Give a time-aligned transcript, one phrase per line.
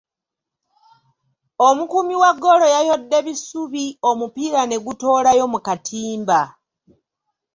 [1.67, 6.39] Omukuumi wa ggoolo yayodde bisubi omupiira ne gutoolayo mu katimba.